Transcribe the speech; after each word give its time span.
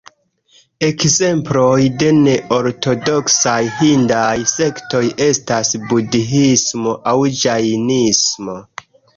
Ekzemploj 0.85 1.81
de 2.03 2.07
ne-ortodoksaj 2.21 3.59
hindaj 3.81 4.33
sektoj 4.55 5.03
estas 5.29 5.77
Budhismo 5.93 6.99
aŭ 7.13 7.17
Ĝajnismo. 7.45 8.59